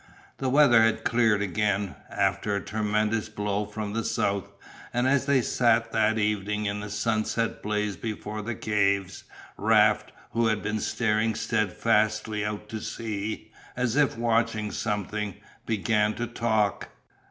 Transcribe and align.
The 0.39 0.49
weather 0.49 0.81
had 0.81 1.03
cleared 1.03 1.43
again, 1.43 1.93
after 2.09 2.55
a 2.55 2.59
tremendous 2.65 3.29
blow 3.29 3.65
from 3.67 3.93
the 3.93 4.03
south, 4.03 4.51
and 4.91 5.07
as 5.07 5.27
they 5.27 5.43
sat 5.43 5.91
that 5.91 6.17
evening 6.17 6.65
in 6.65 6.79
the 6.79 6.89
sunset 6.89 7.61
blaze 7.61 7.97
before 7.97 8.41
the 8.41 8.55
caves, 8.55 9.25
Raft, 9.57 10.11
who 10.31 10.47
had 10.47 10.63
been 10.63 10.79
staring 10.79 11.35
steadfastly 11.35 12.43
out 12.43 12.67
to 12.69 12.79
sea 12.79 13.51
as 13.75 13.95
if 13.95 14.17
watching 14.17 14.71
something, 14.71 15.35
began 15.67 16.15
to 16.15 16.25
talk. 16.25 16.89